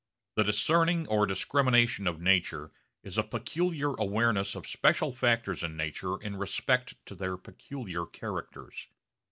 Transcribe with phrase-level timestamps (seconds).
[0.35, 2.71] The discerning or discrimination of nature
[3.03, 8.87] is a peculiar awareness of special factors in nature in respect to their peculiar characters.